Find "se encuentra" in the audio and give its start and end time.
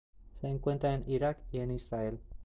0.39-0.95